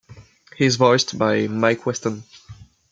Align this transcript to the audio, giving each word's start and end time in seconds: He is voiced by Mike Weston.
He 0.57 0.65
is 0.65 0.77
voiced 0.77 1.19
by 1.19 1.45
Mike 1.45 1.85
Weston. 1.85 2.23